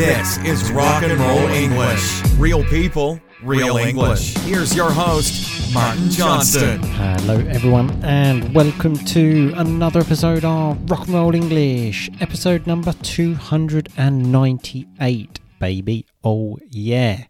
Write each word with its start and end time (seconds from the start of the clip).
This 0.00 0.38
is 0.38 0.72
Rock 0.72 1.02
and 1.02 1.20
Roll 1.20 1.46
English. 1.48 2.22
Real 2.38 2.64
people, 2.64 3.20
real 3.42 3.76
English. 3.76 4.34
Here's 4.38 4.74
your 4.74 4.90
host, 4.90 5.74
Martin 5.74 6.08
Johnston. 6.08 6.82
Hello, 6.82 7.40
everyone, 7.40 7.90
and 8.02 8.54
welcome 8.54 8.96
to 8.96 9.52
another 9.56 10.00
episode 10.00 10.42
of 10.42 10.90
Rock 10.90 11.04
and 11.04 11.16
Roll 11.16 11.34
English, 11.34 12.08
episode 12.18 12.66
number 12.66 12.94
298, 13.02 15.40
baby. 15.58 16.06
Oh, 16.24 16.56
yeah. 16.70 17.24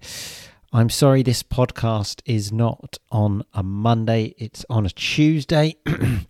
I'm 0.73 0.91
sorry 0.91 1.25
this 1.25 1.43
podcast 1.43 2.23
is 2.25 2.53
not 2.53 2.99
on 3.11 3.43
a 3.53 3.65
Monday, 3.65 4.33
it's 4.39 4.65
on 4.71 4.87
a 4.87 4.91
Tuesday 4.91 5.75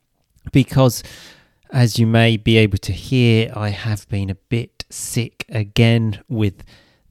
because, 0.53 1.03
as 1.71 1.99
you 1.99 2.07
may 2.07 2.39
be 2.39 2.57
able 2.57 2.79
to 2.79 2.93
hear, 2.93 3.53
I 3.55 3.69
have 3.69 4.09
been 4.09 4.31
a 4.31 4.37
bit 4.37 4.80
sick 4.91 5.45
again 5.49 6.23
with 6.29 6.63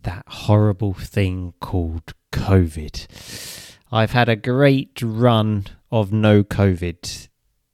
that 0.04 0.24
horrible 0.28 0.94
thing 0.94 1.54
called 1.60 2.14
COVID. 2.32 3.76
I've 3.92 4.12
had 4.12 4.30
a 4.30 4.36
great 4.36 5.02
run 5.02 5.68
of 5.92 6.12
no 6.14 6.44
COVID, 6.44 7.28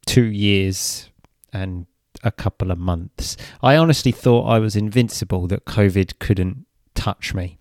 two 0.05 0.23
years 0.23 1.09
and 1.51 1.85
a 2.23 2.31
couple 2.31 2.71
of 2.71 2.77
months. 2.77 3.35
I 3.61 3.75
honestly 3.75 4.11
thought 4.11 4.47
I 4.47 4.59
was 4.59 4.75
invincible, 4.75 5.47
that 5.47 5.65
COVID 5.65 6.19
couldn't 6.19 6.65
touch 6.93 7.33
me. 7.33 7.57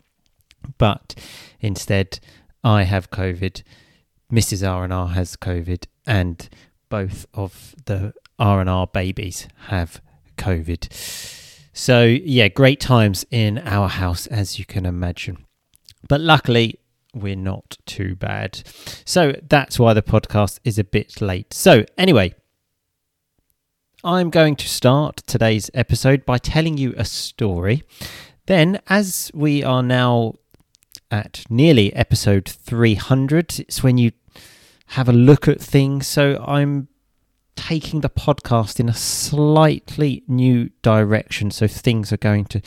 But 0.78 1.14
instead, 1.60 2.20
I 2.62 2.84
have 2.84 3.10
COVID, 3.10 3.62
Mrs. 4.32 4.66
R&R 4.66 5.08
has 5.08 5.36
COVID, 5.36 5.86
and 6.06 6.48
both 6.88 7.26
of 7.34 7.74
the 7.84 8.14
R&R 8.38 8.86
babies 8.86 9.48
have 9.66 10.00
COVID. 10.36 10.88
So, 11.76 12.04
yeah, 12.04 12.46
great 12.46 12.78
times 12.78 13.26
in 13.32 13.58
our 13.58 13.88
house, 13.88 14.28
as 14.28 14.60
you 14.60 14.64
can 14.64 14.86
imagine. 14.86 15.44
But 16.08 16.20
luckily, 16.20 16.78
we're 17.12 17.34
not 17.34 17.78
too 17.84 18.14
bad. 18.14 18.62
So, 19.04 19.34
that's 19.48 19.76
why 19.76 19.92
the 19.92 20.02
podcast 20.02 20.60
is 20.62 20.78
a 20.78 20.84
bit 20.84 21.20
late. 21.20 21.52
So, 21.52 21.84
anyway, 21.98 22.32
I'm 24.04 24.30
going 24.30 24.54
to 24.54 24.68
start 24.68 25.16
today's 25.26 25.68
episode 25.74 26.24
by 26.24 26.38
telling 26.38 26.78
you 26.78 26.94
a 26.96 27.04
story. 27.04 27.82
Then, 28.46 28.80
as 28.88 29.32
we 29.34 29.64
are 29.64 29.82
now 29.82 30.34
at 31.10 31.44
nearly 31.50 31.92
episode 31.94 32.48
300, 32.48 33.58
it's 33.58 33.82
when 33.82 33.98
you 33.98 34.12
have 34.88 35.08
a 35.08 35.12
look 35.12 35.48
at 35.48 35.60
things. 35.60 36.06
So, 36.06 36.42
I'm 36.46 36.86
taking 37.56 38.00
the 38.00 38.10
podcast 38.10 38.80
in 38.80 38.88
a 38.88 38.94
slightly 38.94 40.22
new 40.26 40.70
direction. 40.82 41.50
So 41.50 41.66
things 41.66 42.12
are 42.12 42.18
going 42.18 42.44
to 42.46 42.60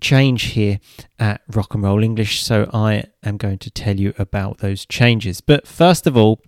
change 0.00 0.42
here 0.44 0.78
at 1.18 1.40
Rock 1.48 1.74
and 1.74 1.82
Roll 1.82 2.02
English. 2.02 2.42
So 2.42 2.70
I 2.72 3.04
am 3.22 3.36
going 3.36 3.58
to 3.58 3.70
tell 3.70 3.98
you 3.98 4.14
about 4.18 4.58
those 4.58 4.86
changes. 4.86 5.40
But 5.40 5.66
first 5.66 6.06
of 6.06 6.16
all, 6.16 6.40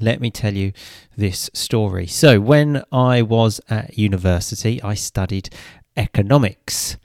let 0.00 0.20
me 0.20 0.30
tell 0.30 0.54
you 0.54 0.72
this 1.16 1.50
story. 1.54 2.06
So, 2.06 2.40
when 2.40 2.82
I 2.90 3.22
was 3.22 3.60
at 3.70 3.96
university, 3.96 4.82
I 4.82 4.94
studied 4.94 5.50
economics. 5.96 6.96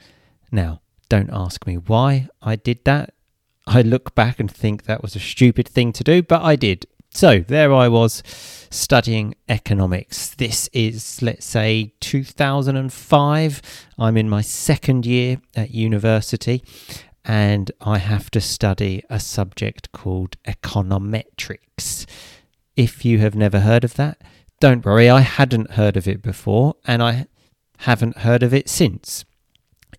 Now, 0.51 0.81
don't 1.07 1.29
ask 1.31 1.67
me 1.67 1.75
why 1.75 2.29
I 2.41 2.55
did 2.55 2.83
that. 2.85 3.13
I 3.67 3.83
look 3.83 4.15
back 4.15 4.39
and 4.39 4.49
think 4.49 4.83
that 4.83 5.03
was 5.03 5.15
a 5.15 5.19
stupid 5.19 5.67
thing 5.67 5.93
to 5.93 6.03
do, 6.03 6.23
but 6.23 6.41
I 6.41 6.55
did. 6.55 6.87
So 7.11 7.39
there 7.39 7.73
I 7.73 7.87
was 7.87 8.23
studying 8.69 9.35
economics. 9.47 10.35
This 10.35 10.69
is, 10.73 11.21
let's 11.21 11.45
say, 11.45 11.93
2005. 12.01 13.61
I'm 13.97 14.17
in 14.17 14.29
my 14.29 14.41
second 14.41 15.05
year 15.05 15.41
at 15.55 15.71
university 15.71 16.63
and 17.25 17.71
I 17.81 17.97
have 17.97 18.29
to 18.31 18.41
study 18.41 19.03
a 19.09 19.19
subject 19.19 19.91
called 19.91 20.37
econometrics. 20.47 22.05
If 22.75 23.03
you 23.03 23.19
have 23.19 23.35
never 23.35 23.61
heard 23.61 23.83
of 23.83 23.95
that, 23.95 24.21
don't 24.59 24.85
worry, 24.85 25.09
I 25.09 25.21
hadn't 25.21 25.71
heard 25.71 25.97
of 25.97 26.07
it 26.07 26.21
before 26.21 26.75
and 26.85 27.01
I 27.01 27.27
haven't 27.79 28.19
heard 28.19 28.43
of 28.43 28.53
it 28.53 28.69
since. 28.69 29.25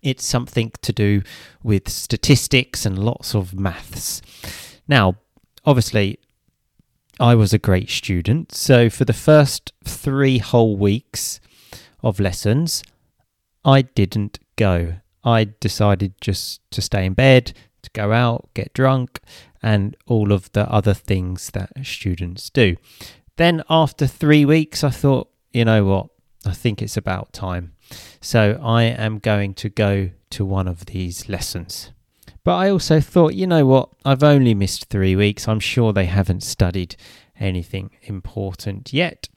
It's 0.01 0.25
something 0.25 0.71
to 0.81 0.93
do 0.93 1.23
with 1.61 1.89
statistics 1.89 2.85
and 2.85 2.97
lots 2.97 3.35
of 3.35 3.53
maths. 3.53 4.21
Now, 4.87 5.17
obviously, 5.65 6.19
I 7.21 7.35
was 7.35 7.53
a 7.53 7.59
great 7.59 7.91
student. 7.91 8.51
So 8.51 8.89
for 8.89 9.05
the 9.05 9.13
first 9.13 9.73
three 9.85 10.39
whole 10.39 10.75
weeks 10.75 11.39
of 12.01 12.19
lessons, 12.19 12.81
I 13.63 13.83
didn't 13.83 14.39
go. 14.55 14.95
I 15.23 15.49
decided 15.59 16.15
just 16.19 16.61
to 16.71 16.81
stay 16.81 17.05
in 17.05 17.13
bed, 17.13 17.53
to 17.83 17.91
go 17.93 18.11
out, 18.11 18.49
get 18.55 18.73
drunk, 18.73 19.19
and 19.61 19.95
all 20.07 20.31
of 20.31 20.51
the 20.53 20.67
other 20.67 20.95
things 20.95 21.51
that 21.51 21.69
students 21.83 22.49
do. 22.49 22.75
Then 23.37 23.63
after 23.69 24.07
three 24.07 24.43
weeks, 24.43 24.83
I 24.83 24.89
thought, 24.89 25.29
you 25.53 25.63
know 25.63 25.85
what? 25.85 26.07
I 26.43 26.53
think 26.53 26.81
it's 26.81 26.97
about 26.97 27.33
time. 27.33 27.73
So 28.19 28.59
I 28.63 28.83
am 28.83 29.19
going 29.19 29.53
to 29.55 29.69
go 29.69 30.09
to 30.31 30.43
one 30.43 30.67
of 30.67 30.87
these 30.87 31.29
lessons. 31.29 31.91
But 32.43 32.55
I 32.55 32.69
also 32.69 32.99
thought, 32.99 33.35
you 33.35 33.45
know 33.45 33.65
what? 33.65 33.89
I've 34.03 34.23
only 34.23 34.53
missed 34.53 34.85
three 34.85 35.15
weeks. 35.15 35.47
I'm 35.47 35.59
sure 35.59 35.93
they 35.93 36.05
haven't 36.05 36.41
studied 36.41 36.95
anything 37.39 37.91
important 38.03 38.91
yet. 38.93 39.29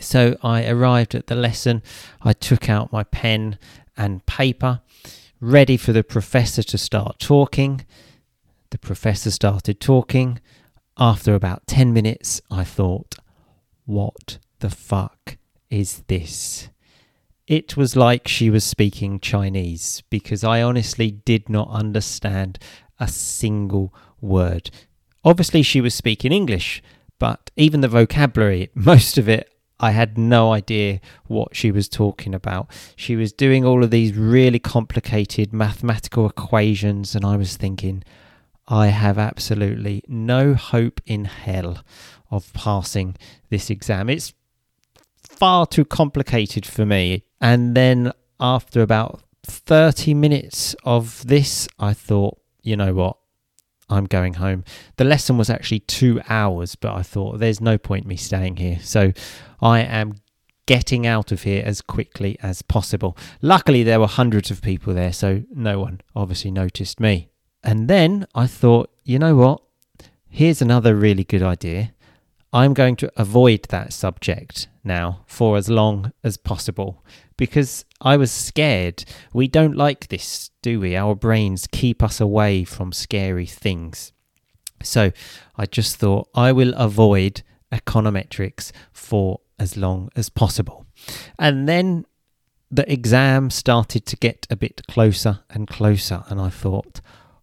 So 0.00 0.36
I 0.42 0.68
arrived 0.68 1.14
at 1.14 1.26
the 1.26 1.34
lesson. 1.34 1.82
I 2.22 2.32
took 2.32 2.68
out 2.68 2.92
my 2.92 3.04
pen 3.04 3.58
and 3.96 4.24
paper, 4.26 4.80
ready 5.40 5.76
for 5.76 5.92
the 5.92 6.04
professor 6.04 6.62
to 6.62 6.78
start 6.78 7.18
talking. 7.18 7.84
The 8.70 8.78
professor 8.78 9.30
started 9.30 9.80
talking. 9.80 10.40
After 10.96 11.34
about 11.34 11.66
10 11.66 11.92
minutes, 11.92 12.40
I 12.50 12.64
thought, 12.64 13.16
what 13.84 14.38
the 14.60 14.70
fuck 14.70 15.38
is 15.70 16.02
this? 16.06 16.68
It 17.48 17.78
was 17.78 17.96
like 17.96 18.28
she 18.28 18.50
was 18.50 18.62
speaking 18.62 19.20
Chinese 19.20 20.02
because 20.10 20.44
I 20.44 20.60
honestly 20.60 21.10
did 21.10 21.48
not 21.48 21.70
understand 21.70 22.58
a 23.00 23.08
single 23.08 23.94
word. 24.20 24.70
Obviously, 25.24 25.62
she 25.62 25.80
was 25.80 25.94
speaking 25.94 26.30
English, 26.30 26.82
but 27.18 27.50
even 27.56 27.80
the 27.80 27.88
vocabulary, 27.88 28.68
most 28.74 29.16
of 29.16 29.30
it, 29.30 29.50
I 29.80 29.92
had 29.92 30.18
no 30.18 30.52
idea 30.52 31.00
what 31.26 31.56
she 31.56 31.70
was 31.70 31.88
talking 31.88 32.34
about. 32.34 32.70
She 32.96 33.16
was 33.16 33.32
doing 33.32 33.64
all 33.64 33.82
of 33.82 33.90
these 33.90 34.14
really 34.14 34.58
complicated 34.58 35.50
mathematical 35.50 36.28
equations, 36.28 37.14
and 37.14 37.24
I 37.24 37.38
was 37.38 37.56
thinking, 37.56 38.04
I 38.66 38.88
have 38.88 39.16
absolutely 39.16 40.04
no 40.06 40.52
hope 40.52 41.00
in 41.06 41.24
hell 41.24 41.82
of 42.30 42.52
passing 42.52 43.16
this 43.48 43.70
exam. 43.70 44.10
It's 44.10 44.34
far 45.22 45.66
too 45.66 45.86
complicated 45.86 46.66
for 46.66 46.84
me. 46.84 47.24
And 47.40 47.74
then 47.76 48.12
after 48.40 48.82
about 48.82 49.22
30 49.44 50.14
minutes 50.14 50.74
of 50.84 51.26
this, 51.26 51.68
I 51.78 51.94
thought, 51.94 52.38
you 52.62 52.76
know 52.76 52.94
what? 52.94 53.16
I'm 53.90 54.04
going 54.04 54.34
home. 54.34 54.64
The 54.96 55.04
lesson 55.04 55.38
was 55.38 55.48
actually 55.48 55.80
two 55.80 56.20
hours, 56.28 56.74
but 56.74 56.94
I 56.94 57.02
thought 57.02 57.38
there's 57.38 57.60
no 57.60 57.78
point 57.78 58.06
me 58.06 58.16
staying 58.16 58.56
here. 58.56 58.78
So 58.82 59.12
I 59.62 59.80
am 59.80 60.16
getting 60.66 61.06
out 61.06 61.32
of 61.32 61.44
here 61.44 61.62
as 61.64 61.80
quickly 61.80 62.38
as 62.42 62.60
possible. 62.60 63.16
Luckily, 63.40 63.82
there 63.82 63.98
were 63.98 64.06
hundreds 64.06 64.50
of 64.50 64.60
people 64.60 64.92
there, 64.92 65.14
so 65.14 65.42
no 65.50 65.80
one 65.80 66.02
obviously 66.14 66.50
noticed 66.50 67.00
me. 67.00 67.30
And 67.64 67.88
then 67.88 68.26
I 68.34 68.46
thought, 68.46 68.90
you 69.02 69.18
know 69.18 69.34
what? 69.34 69.62
Here's 70.28 70.60
another 70.60 70.94
really 70.94 71.24
good 71.24 71.42
idea. 71.42 71.94
I'm 72.52 72.74
going 72.74 72.96
to 72.96 73.10
avoid 73.16 73.64
that 73.70 73.94
subject 73.94 74.68
now 74.84 75.24
for 75.26 75.56
as 75.56 75.70
long 75.70 76.12
as 76.22 76.36
possible 76.36 77.02
because 77.38 77.86
I 78.02 78.18
was 78.18 78.30
scared. 78.30 79.06
We 79.32 79.48
don't 79.48 79.76
like 79.76 80.08
this, 80.08 80.50
do 80.60 80.80
we? 80.80 80.94
Our 80.94 81.14
brains 81.14 81.66
keep 81.72 82.02
us 82.02 82.20
away 82.20 82.64
from 82.64 82.92
scary 82.92 83.46
things. 83.46 84.12
So 84.82 85.12
I 85.56 85.64
just 85.64 85.96
thought 85.96 86.28
I 86.34 86.52
will 86.52 86.74
avoid 86.74 87.42
econometrics 87.72 88.72
for 88.92 89.40
as 89.58 89.76
long 89.76 90.10
as 90.14 90.28
possible. 90.28 90.84
And 91.38 91.66
then 91.66 92.04
the 92.70 92.90
exam 92.92 93.50
started 93.50 94.04
to 94.06 94.16
get 94.16 94.46
a 94.50 94.56
bit 94.56 94.82
closer 94.88 95.40
and 95.48 95.66
closer, 95.66 96.24
and 96.28 96.40
I 96.40 96.50
thought, 96.50 97.00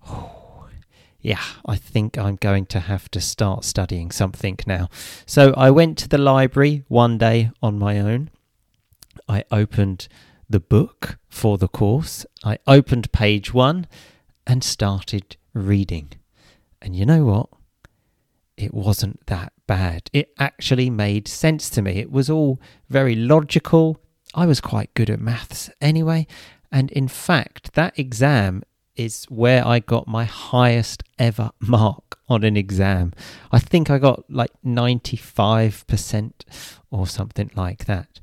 oh, 0.07 0.67
yeah, 1.19 1.41
I 1.65 1.75
think 1.77 2.17
I'm 2.17 2.35
going 2.35 2.67
to 2.67 2.79
have 2.79 3.09
to 3.11 3.21
start 3.21 3.65
studying 3.65 4.11
something 4.11 4.59
now. 4.67 4.89
So 5.25 5.53
I 5.57 5.71
went 5.71 5.97
to 5.99 6.07
the 6.07 6.19
library 6.19 6.83
one 6.87 7.17
day 7.17 7.49
on 7.63 7.79
my 7.79 7.99
own. 7.99 8.29
I 9.27 9.43
opened 9.51 10.07
the 10.49 10.59
book 10.59 11.17
for 11.29 11.57
the 11.57 11.67
course. 11.67 12.25
I 12.43 12.59
opened 12.67 13.11
page 13.11 13.53
one 13.53 13.87
and 14.45 14.63
started 14.63 15.37
reading. 15.53 16.13
And 16.81 16.95
you 16.95 17.05
know 17.05 17.25
what? 17.25 17.49
It 18.57 18.73
wasn't 18.73 19.25
that 19.25 19.53
bad. 19.67 20.09
It 20.13 20.33
actually 20.39 20.89
made 20.89 21.27
sense 21.27 21.69
to 21.71 21.81
me. 21.81 21.93
It 21.93 22.11
was 22.11 22.29
all 22.29 22.59
very 22.89 23.15
logical. 23.15 23.97
I 24.33 24.45
was 24.45 24.61
quite 24.61 24.93
good 24.93 25.09
at 25.09 25.19
maths 25.19 25.69
anyway. 25.81 26.27
And 26.71 26.91
in 26.91 27.07
fact, 27.07 27.73
that 27.73 27.97
exam 27.97 28.63
is 28.95 29.25
where 29.25 29.65
I 29.65 29.79
got 29.79 30.07
my 30.07 30.25
highest 30.25 31.03
ever 31.19 31.51
mark 31.59 32.17
on 32.27 32.43
an 32.43 32.57
exam. 32.57 33.13
I 33.51 33.59
think 33.59 33.89
I 33.89 33.97
got 33.97 34.29
like 34.29 34.51
95% 34.65 36.31
or 36.91 37.07
something 37.07 37.51
like 37.55 37.85
that. 37.85 38.19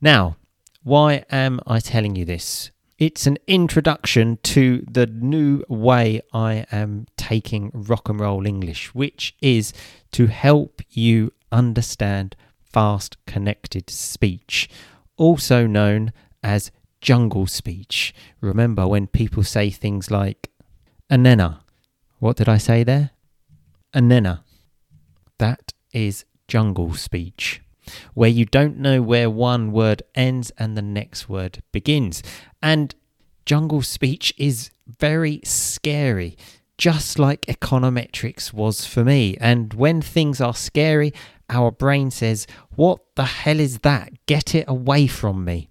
Now, 0.00 0.36
why 0.82 1.24
am 1.30 1.60
I 1.66 1.80
telling 1.80 2.16
you 2.16 2.24
this? 2.24 2.70
It's 2.98 3.26
an 3.26 3.38
introduction 3.46 4.38
to 4.42 4.84
the 4.90 5.06
new 5.06 5.62
way 5.68 6.20
I 6.32 6.66
am 6.72 7.06
taking 7.16 7.70
rock 7.72 8.08
and 8.08 8.18
roll 8.18 8.44
English, 8.44 8.94
which 8.94 9.36
is 9.40 9.72
to 10.12 10.26
help 10.26 10.82
you 10.90 11.32
understand 11.52 12.34
fast 12.60 13.16
connected 13.26 13.88
speech, 13.88 14.68
also 15.16 15.66
known 15.66 16.12
as 16.42 16.70
jungle 17.00 17.46
speech. 17.46 18.14
Remember 18.40 18.86
when 18.86 19.06
people 19.06 19.42
say 19.42 19.70
things 19.70 20.10
like 20.10 20.50
anena? 21.10 21.60
What 22.18 22.36
did 22.36 22.48
I 22.48 22.58
say 22.58 22.84
there? 22.84 23.10
Anena. 23.94 24.40
That 25.38 25.72
is 25.92 26.24
jungle 26.48 26.94
speech, 26.94 27.62
where 28.14 28.28
you 28.30 28.44
don't 28.44 28.78
know 28.78 29.00
where 29.02 29.30
one 29.30 29.70
word 29.72 30.02
ends 30.14 30.50
and 30.58 30.76
the 30.76 30.82
next 30.82 31.28
word 31.28 31.62
begins. 31.72 32.22
And 32.62 32.94
jungle 33.46 33.82
speech 33.82 34.34
is 34.36 34.70
very 34.98 35.40
scary, 35.44 36.36
just 36.76 37.18
like 37.18 37.42
econometrics 37.42 38.52
was 38.52 38.84
for 38.84 39.04
me. 39.04 39.36
And 39.40 39.72
when 39.74 40.02
things 40.02 40.40
are 40.40 40.54
scary, 40.54 41.12
our 41.48 41.70
brain 41.70 42.10
says, 42.10 42.46
What 42.74 43.00
the 43.14 43.24
hell 43.24 43.60
is 43.60 43.80
that? 43.80 44.12
Get 44.26 44.54
it 44.54 44.64
away 44.68 45.06
from 45.06 45.44
me. 45.44 45.68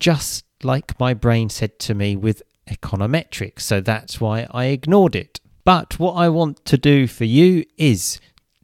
Just 0.00 0.44
like 0.62 0.98
my 0.98 1.14
brain 1.14 1.48
said 1.48 1.78
to 1.80 1.94
me 1.94 2.16
with 2.16 2.42
econometrics. 2.68 3.60
So 3.60 3.80
that's 3.80 4.20
why 4.20 4.46
I 4.50 4.66
ignored 4.66 5.16
it. 5.16 5.40
But 5.64 5.98
what 5.98 6.14
I 6.14 6.28
want 6.28 6.64
to 6.66 6.78
do 6.78 7.06
for 7.06 7.24
you 7.24 7.64
is 7.76 8.20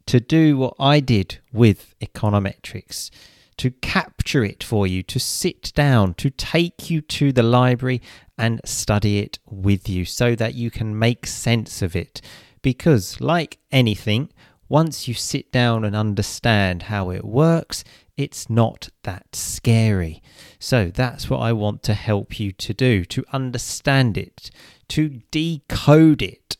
to 0.07 0.19
do 0.19 0.57
what 0.57 0.75
I 0.79 0.99
did 0.99 1.39
with 1.51 1.95
econometrics 2.01 3.09
to 3.57 3.71
capture 3.71 4.43
it 4.43 4.63
for 4.63 4.85
you, 4.85 5.01
to 5.03 5.19
sit 5.19 5.71
down, 5.75 6.13
to 6.15 6.29
take 6.29 6.89
you 6.89 7.01
to 7.01 7.31
the 7.31 7.43
library 7.43 8.01
and 8.37 8.59
study 8.65 9.19
it 9.19 9.39
with 9.49 9.87
you 9.87 10.03
so 10.03 10.35
that 10.35 10.55
you 10.55 10.69
can 10.69 10.97
make 10.97 11.25
sense 11.25 11.81
of 11.81 11.95
it. 11.95 12.21
Because, 12.61 13.21
like 13.21 13.59
anything, 13.71 14.29
once 14.67 15.07
you 15.07 15.13
sit 15.13 15.51
down 15.51 15.85
and 15.85 15.95
understand 15.95 16.83
how 16.83 17.11
it 17.11 17.23
works, 17.23 17.83
it's 18.17 18.49
not 18.49 18.89
that 19.03 19.35
scary. 19.35 20.21
So 20.59 20.91
that's 20.93 21.29
what 21.29 21.39
I 21.39 21.53
want 21.53 21.83
to 21.83 21.93
help 21.93 22.39
you 22.39 22.51
to 22.53 22.73
do 22.73 23.05
to 23.05 23.23
understand 23.31 24.17
it, 24.17 24.49
to 24.89 25.21
decode 25.31 26.21
it. 26.21 26.57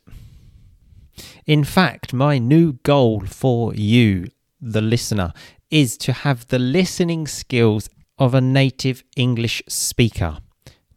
In 1.45 1.63
fact, 1.63 2.13
my 2.13 2.37
new 2.37 2.73
goal 2.83 3.21
for 3.21 3.73
you, 3.73 4.27
the 4.59 4.81
listener, 4.81 5.31
is 5.71 5.97
to 5.97 6.13
have 6.13 6.47
the 6.47 6.59
listening 6.59 7.27
skills 7.27 7.89
of 8.17 8.33
a 8.33 8.41
native 8.41 9.03
English 9.15 9.61
speaker. 9.67 10.37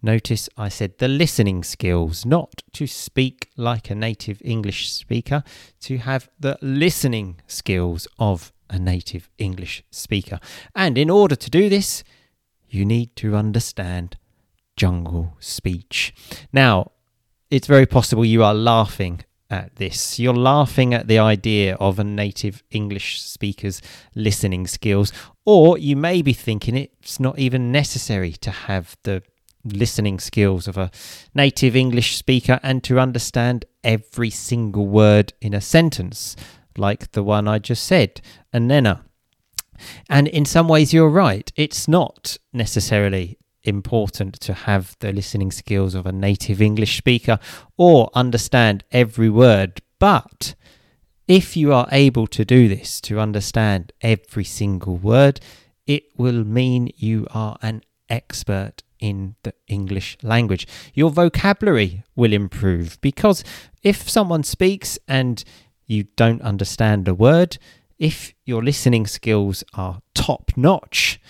Notice 0.00 0.48
I 0.56 0.68
said 0.68 0.98
the 0.98 1.08
listening 1.08 1.64
skills, 1.64 2.24
not 2.24 2.62
to 2.74 2.86
speak 2.86 3.50
like 3.56 3.90
a 3.90 3.96
native 3.96 4.40
English 4.44 4.92
speaker, 4.92 5.42
to 5.80 5.98
have 5.98 6.28
the 6.38 6.56
listening 6.62 7.40
skills 7.48 8.06
of 8.18 8.52
a 8.70 8.78
native 8.78 9.28
English 9.38 9.82
speaker. 9.90 10.40
And 10.74 10.98
in 10.98 11.10
order 11.10 11.36
to 11.36 11.50
do 11.50 11.68
this, 11.68 12.04
you 12.68 12.84
need 12.84 13.16
to 13.16 13.34
understand 13.34 14.16
jungle 14.76 15.36
speech. 15.40 16.14
Now, 16.52 16.92
it's 17.50 17.66
very 17.66 17.86
possible 17.86 18.24
you 18.24 18.44
are 18.44 18.54
laughing 18.54 19.20
at 19.50 19.76
this. 19.76 20.18
You're 20.18 20.34
laughing 20.34 20.92
at 20.92 21.08
the 21.08 21.18
idea 21.18 21.74
of 21.76 21.98
a 21.98 22.04
native 22.04 22.62
English 22.70 23.22
speaker's 23.22 23.80
listening 24.14 24.66
skills, 24.66 25.12
or 25.46 25.78
you 25.78 25.96
may 25.96 26.22
be 26.22 26.32
thinking 26.32 26.76
it's 26.76 27.18
not 27.18 27.38
even 27.38 27.72
necessary 27.72 28.32
to 28.32 28.50
have 28.50 28.96
the 29.04 29.22
listening 29.64 30.18
skills 30.18 30.68
of 30.68 30.76
a 30.76 30.90
native 31.34 31.74
English 31.74 32.16
speaker 32.16 32.60
and 32.62 32.84
to 32.84 33.00
understand 33.00 33.64
every 33.82 34.30
single 34.30 34.86
word 34.86 35.32
in 35.40 35.54
a 35.54 35.60
sentence, 35.60 36.36
like 36.78 37.12
the 37.12 37.22
one 37.22 37.48
I 37.48 37.58
just 37.58 37.84
said, 37.84 38.20
anena. 38.52 39.02
And 40.08 40.26
in 40.28 40.44
some 40.44 40.68
ways, 40.68 40.92
you're 40.92 41.08
right. 41.08 41.50
It's 41.56 41.86
not 41.86 42.36
necessarily 42.52 43.38
important 43.64 44.40
to 44.40 44.54
have 44.54 44.96
the 45.00 45.12
listening 45.12 45.50
skills 45.50 45.94
of 45.94 46.06
a 46.06 46.12
native 46.12 46.62
English 46.62 46.96
speaker 46.96 47.38
or 47.76 48.10
understand 48.14 48.84
every 48.90 49.28
word. 49.28 49.80
But 49.98 50.54
if 51.26 51.56
you 51.56 51.72
are 51.72 51.88
able 51.92 52.26
to 52.28 52.44
do 52.44 52.68
this, 52.68 53.00
to 53.02 53.20
understand 53.20 53.92
every 54.00 54.44
single 54.44 54.96
word, 54.96 55.40
it 55.86 56.04
will 56.16 56.44
mean 56.44 56.90
you 56.96 57.26
are 57.30 57.58
an 57.62 57.82
expert 58.08 58.82
in 58.98 59.36
the 59.42 59.54
English 59.68 60.16
language. 60.22 60.66
Your 60.94 61.10
vocabulary 61.10 62.02
will 62.16 62.32
improve 62.32 63.00
because 63.00 63.44
if 63.82 64.08
someone 64.08 64.42
speaks 64.42 64.98
and 65.06 65.44
you 65.88 66.04
don't 66.14 66.42
understand 66.42 67.08
a 67.08 67.14
word, 67.14 67.58
if 67.98 68.32
your 68.44 68.62
listening 68.62 69.06
skills 69.06 69.64
are 69.74 70.02
top 70.14 70.52
notch, 70.56 71.20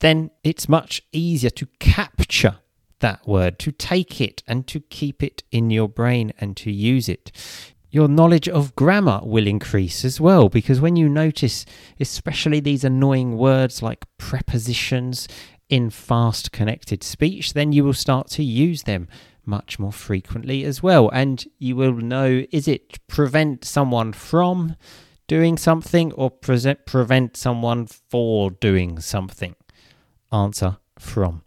then 0.00 0.30
it's 0.44 0.68
much 0.68 1.00
easier 1.12 1.50
to 1.50 1.66
capture 1.80 2.58
that 3.00 3.26
word, 3.26 3.58
to 3.60 3.72
take 3.72 4.20
it 4.20 4.42
and 4.46 4.66
to 4.66 4.80
keep 4.80 5.22
it 5.22 5.42
in 5.50 5.70
your 5.70 5.88
brain 5.88 6.32
and 6.38 6.56
to 6.58 6.70
use 6.70 7.08
it. 7.08 7.32
Your 7.90 8.08
knowledge 8.08 8.48
of 8.48 8.74
grammar 8.74 9.20
will 9.22 9.46
increase 9.46 10.04
as 10.04 10.20
well 10.20 10.48
because 10.48 10.80
when 10.80 10.96
you 10.96 11.08
notice, 11.08 11.64
especially 11.98 12.60
these 12.60 12.84
annoying 12.84 13.38
words 13.38 13.82
like 13.82 14.04
prepositions 14.18 15.26
in 15.70 15.88
fast 15.90 16.52
connected 16.52 17.02
speech, 17.02 17.54
then 17.54 17.72
you 17.72 17.84
will 17.84 17.94
start 17.94 18.28
to 18.28 18.42
use 18.42 18.82
them 18.82 19.08
much 19.48 19.78
more 19.78 19.92
frequently 19.92 20.64
as 20.64 20.82
well. 20.82 21.08
And 21.08 21.44
you 21.58 21.74
will 21.74 21.94
know 21.94 22.44
is 22.52 22.68
it 22.68 23.04
prevent 23.08 23.64
someone 23.64 24.12
from 24.12 24.76
doing 25.26 25.56
something 25.56 26.12
or 26.12 26.30
pre- 26.30 26.74
prevent 26.86 27.36
someone 27.36 27.86
for 27.86 28.50
doing 28.50 29.00
something? 29.00 29.56
answer 30.32 30.78
from. 30.98 31.42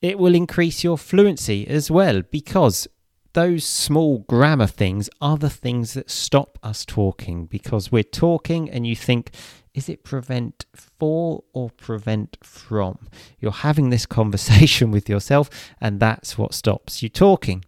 It 0.00 0.18
will 0.18 0.34
increase 0.34 0.84
your 0.84 0.98
fluency 0.98 1.66
as 1.66 1.90
well 1.90 2.22
because 2.22 2.86
those 3.32 3.64
small 3.64 4.18
grammar 4.28 4.66
things 4.66 5.10
are 5.20 5.36
the 5.36 5.50
things 5.50 5.94
that 5.94 6.10
stop 6.10 6.58
us 6.62 6.84
talking 6.84 7.46
because 7.46 7.92
we're 7.92 8.02
talking 8.02 8.70
and 8.70 8.86
you 8.86 8.96
think, 8.96 9.32
is 9.78 9.88
it 9.88 10.02
prevent 10.02 10.66
for 10.74 11.44
or 11.52 11.70
prevent 11.70 12.36
from? 12.42 13.08
You're 13.38 13.52
having 13.52 13.90
this 13.90 14.06
conversation 14.20 14.90
with 14.90 15.08
yourself 15.08 15.48
and 15.80 16.00
that's 16.00 16.36
what 16.36 16.52
stops 16.52 17.00
you 17.02 17.08
talking. 17.08 17.64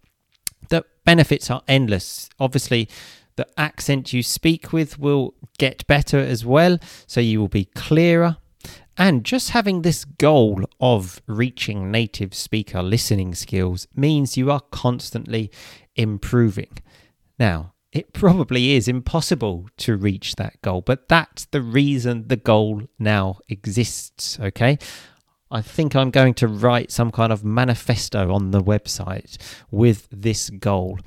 The 0.68 0.84
benefits 1.04 1.50
are 1.50 1.62
endless. 1.68 2.28
Obviously, 2.40 2.88
the 3.36 3.46
accent 3.56 4.12
you 4.12 4.24
speak 4.24 4.72
with 4.72 4.98
will 4.98 5.34
get 5.58 5.86
better 5.86 6.18
as 6.18 6.44
well, 6.44 6.78
so 7.06 7.20
you 7.20 7.40
will 7.40 7.48
be 7.48 7.66
clearer 7.66 8.36
and 8.96 9.24
just 9.24 9.50
having 9.50 9.80
this 9.80 10.04
goal 10.04 10.64
of 10.80 11.22
reaching 11.26 11.90
native 11.90 12.34
speaker 12.34 12.82
listening 12.82 13.34
skills 13.34 13.86
means 13.94 14.36
you 14.36 14.50
are 14.50 14.60
constantly 14.72 15.50
improving. 15.94 16.76
Now, 17.38 17.72
it 17.92 18.12
probably 18.12 18.72
is 18.72 18.88
impossible 18.88 19.68
to 19.78 19.96
reach 19.96 20.36
that 20.36 20.60
goal, 20.62 20.80
but 20.80 21.08
that's 21.08 21.46
the 21.46 21.62
reason 21.62 22.28
the 22.28 22.36
goal 22.36 22.82
now 22.98 23.38
exists, 23.48 24.38
okay? 24.40 24.78
I 25.50 25.62
think 25.62 25.96
I'm 25.96 26.10
going 26.10 26.34
to 26.34 26.46
write 26.46 26.92
some 26.92 27.10
kind 27.10 27.32
of 27.32 27.44
manifesto 27.44 28.32
on 28.32 28.52
the 28.52 28.62
website 28.62 29.36
with 29.70 30.06
this 30.12 30.48
goal 30.50 31.00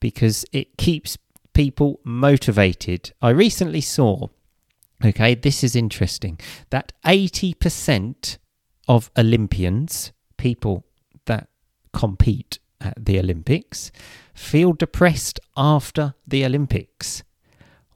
because 0.00 0.44
it 0.52 0.76
keeps 0.76 1.16
people 1.54 2.00
motivated. 2.04 3.12
I 3.22 3.30
recently 3.30 3.80
saw 3.80 4.28
Okay, 5.04 5.34
this 5.34 5.62
is 5.62 5.76
interesting 5.76 6.38
that 6.70 6.92
80% 7.04 8.38
of 8.88 9.10
Olympians, 9.16 10.12
people 10.38 10.86
that 11.26 11.48
compete 11.92 12.58
at 12.80 13.04
the 13.04 13.18
Olympics, 13.18 13.90
feel 14.34 14.72
depressed 14.72 15.40
after 15.56 16.14
the 16.26 16.44
Olympics. 16.44 17.22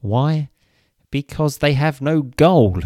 Why? 0.01 0.51
Because 1.11 1.59
they 1.59 1.75
have 1.75 2.01
no 2.01 2.23
goal, 2.23 2.81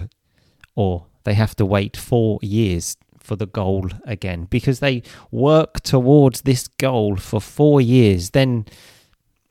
or 0.74 1.06
they 1.24 1.34
have 1.34 1.54
to 1.56 1.66
wait 1.66 1.96
four 1.96 2.38
years 2.42 2.96
for 3.18 3.36
the 3.36 3.46
goal 3.46 3.88
again 4.04 4.46
because 4.50 4.80
they 4.80 5.02
work 5.30 5.80
towards 5.80 6.42
this 6.42 6.68
goal 6.68 7.16
for 7.16 7.40
four 7.40 7.80
years. 7.80 8.30
Then 8.30 8.66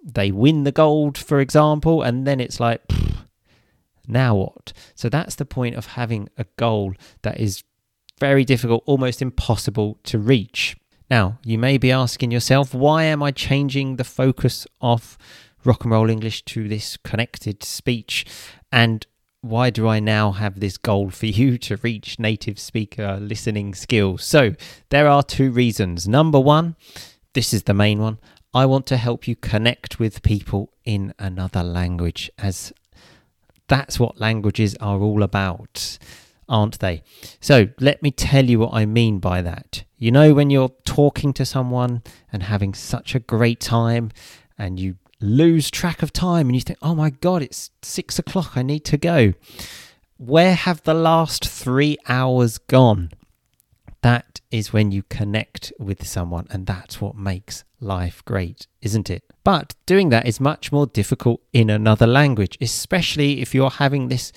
they 0.03 0.31
win 0.31 0.63
the 0.63 0.71
gold, 0.71 1.17
for 1.17 1.39
example, 1.39 2.03
and 2.03 2.27
then 2.27 2.39
it's 2.39 2.59
like, 2.59 2.81
now 4.07 4.35
what? 4.35 4.73
So 4.95 5.09
that's 5.09 5.35
the 5.35 5.45
point 5.45 5.75
of 5.75 5.87
having 5.87 6.29
a 6.37 6.45
goal 6.57 6.93
that 7.23 7.39
is 7.39 7.63
very 8.19 8.45
difficult, 8.45 8.83
almost 8.85 9.21
impossible 9.21 9.97
to 10.03 10.19
reach. 10.19 10.77
Now, 11.13 11.37
you 11.45 11.59
may 11.59 11.77
be 11.77 11.91
asking 11.91 12.31
yourself, 12.31 12.73
why 12.73 13.03
am 13.03 13.21
I 13.21 13.29
changing 13.29 13.97
the 13.97 14.03
focus 14.03 14.65
of 14.81 15.15
rock 15.63 15.83
and 15.83 15.91
roll 15.91 16.09
English 16.09 16.43
to 16.45 16.67
this 16.67 16.97
connected 16.97 17.63
speech? 17.63 18.25
And 18.71 19.05
why 19.41 19.69
do 19.69 19.87
I 19.87 19.99
now 19.99 20.31
have 20.31 20.59
this 20.59 20.75
goal 20.79 21.11
for 21.11 21.27
you 21.27 21.57
to 21.67 21.77
reach 21.83 22.17
native 22.17 22.57
speaker 22.57 23.19
listening 23.21 23.75
skills? 23.75 24.23
So, 24.23 24.55
there 24.89 25.07
are 25.07 25.21
two 25.21 25.51
reasons. 25.51 26.07
Number 26.07 26.39
one, 26.39 26.75
this 27.33 27.53
is 27.53 27.61
the 27.65 27.75
main 27.75 27.99
one. 27.99 28.17
I 28.51 28.65
want 28.65 28.87
to 28.87 28.97
help 28.97 29.27
you 29.27 29.35
connect 29.35 29.99
with 29.99 30.23
people 30.23 30.73
in 30.83 31.13
another 31.19 31.61
language, 31.61 32.31
as 32.39 32.73
that's 33.67 33.99
what 33.99 34.19
languages 34.19 34.75
are 34.79 34.99
all 34.99 35.21
about, 35.21 35.99
aren't 36.47 36.79
they? 36.79 37.03
So, 37.39 37.69
let 37.79 38.01
me 38.01 38.11
tell 38.11 38.45
you 38.45 38.59
what 38.59 38.73
I 38.73 38.85
mean 38.85 39.19
by 39.19 39.41
that. 39.41 39.83
You 39.97 40.11
know, 40.11 40.33
when 40.33 40.49
you're 40.49 40.73
talking 40.85 41.33
to 41.33 41.45
someone 41.45 42.03
and 42.31 42.43
having 42.43 42.73
such 42.73 43.15
a 43.15 43.19
great 43.19 43.59
time, 43.59 44.11
and 44.57 44.79
you 44.79 44.97
lose 45.19 45.71
track 45.71 46.03
of 46.03 46.11
time 46.11 46.47
and 46.47 46.55
you 46.55 46.61
think, 46.61 46.79
oh 46.81 46.95
my 46.95 47.09
God, 47.09 47.41
it's 47.41 47.71
six 47.81 48.19
o'clock, 48.19 48.55
I 48.55 48.61
need 48.61 48.85
to 48.85 48.97
go. 48.97 49.33
Where 50.17 50.53
have 50.55 50.83
the 50.83 50.93
last 50.93 51.47
three 51.47 51.97
hours 52.07 52.57
gone? 52.57 53.11
That 54.01 54.41
is 54.51 54.73
when 54.73 54.91
you 54.91 55.03
connect 55.03 55.71
with 55.79 56.05
someone, 56.05 56.47
and 56.49 56.65
that's 56.65 56.99
what 56.99 57.15
makes 57.15 57.63
life 57.79 58.23
great, 58.25 58.67
isn't 58.81 59.09
it? 59.09 59.23
But 59.45 59.75
doing 59.85 60.09
that 60.09 60.27
is 60.27 60.39
much 60.41 60.73
more 60.73 60.87
difficult 60.87 61.41
in 61.53 61.69
another 61.69 62.05
language, 62.05 62.57
especially 62.59 63.41
if 63.41 63.55
you're 63.55 63.69
having 63.69 64.09
this 64.09 64.33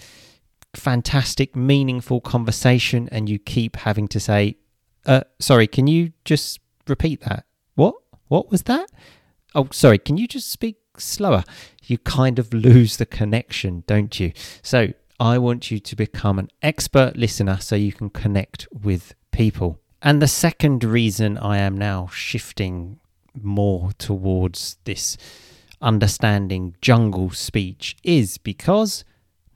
fantastic, 0.76 1.56
meaningful 1.56 2.20
conversation 2.20 3.08
and 3.10 3.28
you 3.28 3.38
keep 3.38 3.76
having 3.76 4.08
to 4.08 4.20
say, 4.20 4.56
uh, 5.04 5.22
sorry, 5.38 5.66
can 5.66 5.86
you 5.86 6.12
just 6.24 6.60
repeat 6.86 7.20
that? 7.22 7.44
What? 7.74 7.94
What 8.28 8.50
was 8.50 8.62
that? 8.64 8.90
Oh, 9.54 9.68
sorry, 9.72 9.98
can 9.98 10.16
you 10.16 10.26
just 10.26 10.50
speak 10.50 10.76
slower? 10.98 11.44
You 11.84 11.98
kind 11.98 12.38
of 12.38 12.52
lose 12.52 12.96
the 12.96 13.06
connection, 13.06 13.84
don't 13.86 14.18
you? 14.18 14.32
So, 14.62 14.92
I 15.18 15.38
want 15.38 15.70
you 15.70 15.78
to 15.78 15.96
become 15.96 16.38
an 16.38 16.50
expert 16.60 17.16
listener 17.16 17.58
so 17.58 17.74
you 17.74 17.92
can 17.92 18.10
connect 18.10 18.68
with 18.70 19.14
people. 19.30 19.80
And 20.02 20.20
the 20.20 20.28
second 20.28 20.84
reason 20.84 21.38
I 21.38 21.56
am 21.58 21.78
now 21.78 22.08
shifting 22.12 23.00
more 23.34 23.92
towards 23.98 24.76
this 24.84 25.16
understanding 25.80 26.74
jungle 26.80 27.30
speech 27.30 27.96
is 28.02 28.38
because 28.38 29.04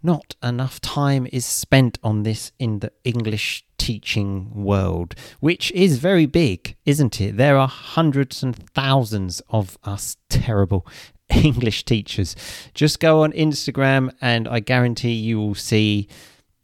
not 0.02 0.34
enough 0.42 0.80
time 0.80 1.26
is 1.32 1.44
spent 1.44 1.98
on 2.02 2.22
this 2.22 2.52
in 2.58 2.80
the 2.80 2.92
English 3.04 3.64
teaching 3.78 4.50
world, 4.54 5.14
which 5.40 5.72
is 5.72 5.98
very 5.98 6.26
big, 6.26 6.76
isn't 6.84 7.20
it? 7.20 7.36
There 7.36 7.56
are 7.56 7.68
hundreds 7.68 8.42
and 8.42 8.56
thousands 8.74 9.40
of 9.48 9.78
us 9.84 10.16
terrible 10.28 10.86
English 11.30 11.84
teachers. 11.84 12.36
Just 12.74 13.00
go 13.00 13.22
on 13.24 13.32
Instagram, 13.32 14.10
and 14.20 14.46
I 14.48 14.60
guarantee 14.60 15.12
you 15.12 15.38
will 15.38 15.54
see 15.54 16.08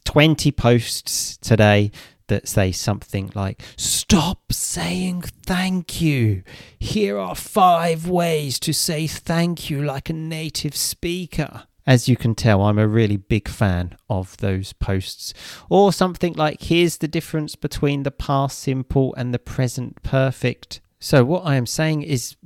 20 0.05 0.53
posts 0.53 1.37
today 1.39 1.91
that 2.29 2.49
say 2.49 2.73
something 2.73 3.31
like, 3.35 3.63
Stop 3.77 4.53
saying 4.53 5.23
thank 5.23 6.01
you. 6.01 6.43
Here 6.79 7.19
are 7.19 7.35
five 7.35 8.09
ways 8.09 8.59
to 8.61 8.73
say 8.73 9.07
thank 9.07 9.71
you 9.71 9.83
like 9.83 10.11
a 10.11 10.13
native 10.13 10.75
speaker. 10.77 11.65
As 11.87 12.09
you 12.09 12.17
can 12.17 12.35
tell, 12.35 12.63
I'm 12.63 12.79
a 12.79 12.89
really 12.89 13.17
big 13.17 13.49
fan 13.49 13.97
of 14.11 14.37
those 14.39 14.73
posts. 14.73 15.33
Or 15.71 15.93
something 15.93 16.33
like, 16.33 16.63
Here's 16.63 16.99
the 16.99 17.09
difference 17.09 17.55
between 17.55 18.03
the 18.03 18.11
past 18.11 18.59
simple 18.59 19.15
and 19.17 19.33
the 19.33 19.39
present 19.39 20.03
perfect. 20.03 20.81
So, 20.99 21.25
what 21.25 21.47
I 21.47 21.55
am 21.57 21.67
saying 21.67 22.03
is, 22.03 22.37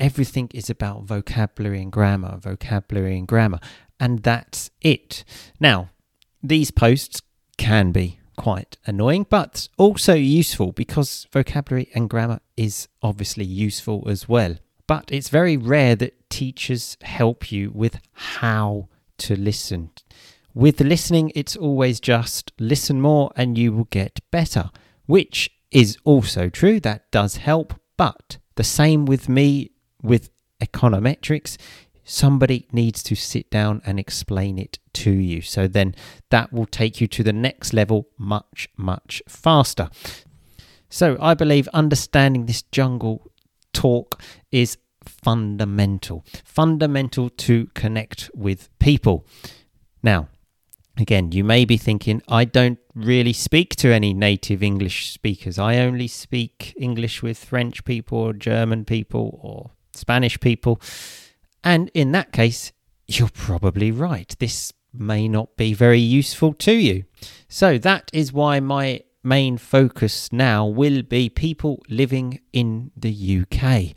everything 0.00 0.50
is 0.54 0.70
about 0.70 1.04
vocabulary 1.04 1.82
and 1.82 1.92
grammar, 1.92 2.38
vocabulary 2.38 3.18
and 3.18 3.28
grammar, 3.28 3.60
and 4.00 4.20
that's 4.20 4.70
it. 4.80 5.24
Now, 5.60 5.90
these 6.42 6.70
posts 6.70 7.20
can 7.58 7.92
be 7.92 8.18
quite 8.36 8.76
annoying, 8.86 9.26
but 9.28 9.68
also 9.76 10.14
useful 10.14 10.72
because 10.72 11.26
vocabulary 11.32 11.90
and 11.94 12.08
grammar 12.08 12.40
is 12.56 12.88
obviously 13.02 13.44
useful 13.44 14.04
as 14.08 14.28
well. 14.28 14.56
But 14.92 15.10
it's 15.10 15.30
very 15.30 15.56
rare 15.56 15.96
that 15.96 16.28
teachers 16.28 16.98
help 17.00 17.50
you 17.50 17.70
with 17.74 17.98
how 18.12 18.90
to 19.24 19.34
listen. 19.34 19.88
With 20.52 20.82
listening, 20.82 21.32
it's 21.34 21.56
always 21.56 21.98
just 21.98 22.52
listen 22.58 23.00
more 23.00 23.32
and 23.34 23.56
you 23.56 23.72
will 23.72 23.88
get 23.88 24.20
better, 24.30 24.68
which 25.06 25.50
is 25.70 25.96
also 26.04 26.50
true. 26.50 26.78
That 26.78 27.10
does 27.10 27.36
help. 27.36 27.72
But 27.96 28.36
the 28.56 28.64
same 28.64 29.06
with 29.06 29.30
me 29.30 29.70
with 30.02 30.28
econometrics 30.60 31.56
somebody 32.04 32.66
needs 32.70 33.02
to 33.04 33.14
sit 33.14 33.50
down 33.50 33.80
and 33.86 33.98
explain 33.98 34.58
it 34.58 34.78
to 34.92 35.10
you. 35.10 35.40
So 35.40 35.66
then 35.66 35.94
that 36.28 36.52
will 36.52 36.66
take 36.66 37.00
you 37.00 37.06
to 37.06 37.22
the 37.22 37.32
next 37.32 37.72
level 37.72 38.08
much, 38.18 38.68
much 38.76 39.22
faster. 39.26 39.88
So 40.90 41.16
I 41.18 41.32
believe 41.32 41.66
understanding 41.72 42.44
this 42.44 42.60
jungle 42.60 43.32
talk 43.72 44.20
is 44.50 44.76
fundamental, 45.04 46.24
fundamental 46.44 47.30
to 47.30 47.66
connect 47.74 48.30
with 48.34 48.68
people. 48.78 49.26
Now, 50.02 50.28
again, 50.96 51.32
you 51.32 51.44
may 51.44 51.64
be 51.64 51.76
thinking, 51.76 52.22
I 52.28 52.44
don't 52.44 52.78
really 52.94 53.32
speak 53.32 53.76
to 53.76 53.92
any 53.92 54.12
native 54.14 54.62
English 54.62 55.10
speakers. 55.10 55.58
I 55.58 55.78
only 55.78 56.08
speak 56.08 56.74
English 56.76 57.22
with 57.22 57.44
French 57.44 57.84
people 57.84 58.18
or 58.18 58.32
German 58.32 58.84
people 58.84 59.38
or 59.42 59.70
Spanish 59.94 60.38
people. 60.40 60.80
And 61.64 61.90
in 61.94 62.12
that 62.12 62.32
case, 62.32 62.72
you're 63.06 63.28
probably 63.28 63.90
right. 63.90 64.34
This 64.38 64.72
may 64.92 65.28
not 65.28 65.56
be 65.56 65.72
very 65.72 66.00
useful 66.00 66.52
to 66.54 66.72
you. 66.72 67.04
So 67.48 67.78
that 67.78 68.10
is 68.12 68.32
why 68.32 68.60
my 68.60 69.02
main 69.24 69.56
focus 69.56 70.32
now 70.32 70.66
will 70.66 71.02
be 71.02 71.28
people 71.28 71.82
living 71.88 72.40
in 72.52 72.90
the 72.96 73.42
UK. 73.42 73.94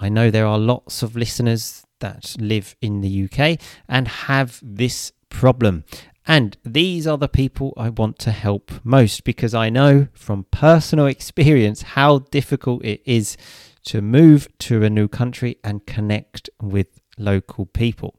I 0.00 0.08
know 0.08 0.30
there 0.30 0.46
are 0.46 0.58
lots 0.58 1.02
of 1.02 1.14
listeners 1.14 1.84
that 2.00 2.34
live 2.38 2.74
in 2.80 3.02
the 3.02 3.24
UK 3.24 3.60
and 3.86 4.08
have 4.08 4.58
this 4.62 5.12
problem. 5.28 5.84
And 6.26 6.56
these 6.64 7.06
are 7.06 7.18
the 7.18 7.28
people 7.28 7.74
I 7.76 7.90
want 7.90 8.18
to 8.20 8.30
help 8.30 8.72
most 8.82 9.24
because 9.24 9.54
I 9.54 9.68
know 9.68 10.08
from 10.14 10.46
personal 10.50 11.06
experience 11.06 11.82
how 11.82 12.20
difficult 12.30 12.82
it 12.84 13.02
is 13.04 13.36
to 13.84 14.00
move 14.00 14.48
to 14.60 14.82
a 14.84 14.90
new 14.90 15.06
country 15.06 15.58
and 15.62 15.86
connect 15.86 16.48
with 16.62 17.00
local 17.18 17.66
people. 17.66 18.14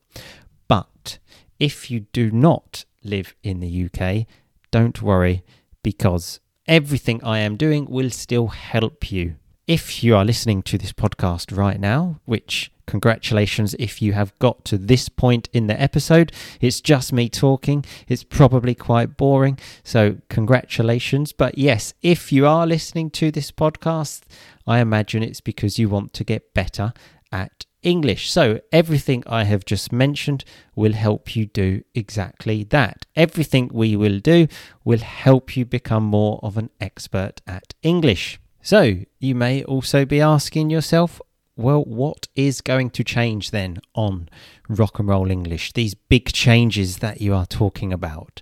But 0.67 1.17
if 1.59 1.89
you 1.89 2.01
do 2.11 2.29
not 2.29 2.85
live 3.03 3.33
in 3.41 3.59
the 3.59 3.89
UK, 3.89 4.27
don't 4.69 5.01
worry 5.01 5.43
because 5.81 6.39
everything 6.67 7.23
I 7.23 7.39
am 7.39 7.57
doing 7.57 7.85
will 7.89 8.11
still 8.11 8.47
help 8.47 9.11
you. 9.11 9.35
If 9.67 10.03
you 10.03 10.15
are 10.15 10.25
listening 10.25 10.63
to 10.63 10.77
this 10.79 10.91
podcast 10.91 11.55
right 11.55 11.79
now, 11.79 12.19
which 12.25 12.71
congratulations 12.87 13.75
if 13.77 14.01
you 14.01 14.13
have 14.13 14.37
got 14.39 14.65
to 14.65 14.77
this 14.77 15.07
point 15.07 15.49
in 15.53 15.67
the 15.67 15.79
episode, 15.79 16.31
it's 16.59 16.81
just 16.81 17.13
me 17.13 17.29
talking. 17.29 17.85
It's 18.07 18.23
probably 18.23 18.73
quite 18.73 19.17
boring, 19.17 19.59
so 19.83 20.17
congratulations. 20.29 21.31
But 21.31 21.59
yes, 21.59 21.93
if 22.01 22.31
you 22.31 22.47
are 22.47 22.65
listening 22.65 23.11
to 23.11 23.29
this 23.29 23.51
podcast, 23.51 24.23
I 24.65 24.79
imagine 24.79 25.21
it's 25.21 25.41
because 25.41 25.77
you 25.77 25.89
want 25.89 26.13
to 26.13 26.23
get 26.23 26.55
better 26.55 26.91
at 27.31 27.67
English. 27.83 28.31
So, 28.31 28.61
everything 28.71 29.23
I 29.27 29.43
have 29.43 29.63
just 29.63 29.91
mentioned 29.91 30.43
will 30.75 30.93
help 30.93 31.35
you 31.35 31.45
do 31.45 31.83
exactly 31.93 32.63
that. 32.65 33.05
Everything 33.15 33.69
we 33.71 33.95
will 33.95 34.19
do 34.19 34.47
will 34.83 34.99
help 34.99 35.55
you 35.55 35.65
become 35.65 36.03
more 36.03 36.39
of 36.41 36.57
an 36.57 36.71
expert 36.79 37.41
at 37.45 37.75
English. 37.83 38.40
So, 38.61 38.97
you 39.19 39.35
may 39.35 39.63
also 39.63 40.05
be 40.05 40.21
asking 40.21 40.69
yourself, 40.69 41.19
well, 41.55 41.83
what 41.83 42.27
is 42.35 42.61
going 42.61 42.91
to 42.91 43.03
change 43.03 43.51
then 43.51 43.79
on 43.93 44.29
rock 44.69 44.99
and 44.99 45.07
roll 45.07 45.29
English? 45.31 45.73
These 45.73 45.95
big 45.95 46.31
changes 46.31 46.97
that 46.97 47.21
you 47.21 47.33
are 47.33 47.45
talking 47.45 47.91
about. 47.91 48.41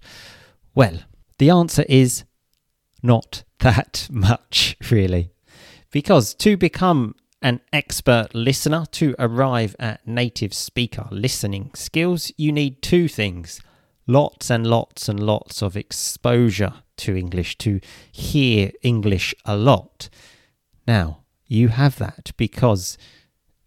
Well, 0.75 0.99
the 1.37 1.49
answer 1.49 1.85
is 1.87 2.23
not 3.01 3.43
that 3.59 4.07
much, 4.11 4.75
really. 4.91 5.31
Because 5.91 6.33
to 6.35 6.57
become 6.57 7.15
an 7.41 7.61
expert 7.71 8.35
listener 8.35 8.85
to 8.91 9.15
arrive 9.17 9.75
at 9.79 10.05
native 10.05 10.53
speaker 10.53 11.07
listening 11.09 11.71
skills, 11.73 12.31
you 12.37 12.51
need 12.51 12.81
two 12.81 13.07
things 13.07 13.61
lots 14.05 14.49
and 14.49 14.65
lots 14.65 15.07
and 15.07 15.19
lots 15.19 15.61
of 15.61 15.77
exposure 15.77 16.73
to 16.99 17.17
English, 17.17 17.57
to 17.59 17.79
hear 18.11 18.71
English 18.81 19.33
a 19.45 19.55
lot. 19.55 20.09
Now, 20.87 21.19
you 21.45 21.69
have 21.69 21.97
that 21.97 22.31
because 22.37 22.97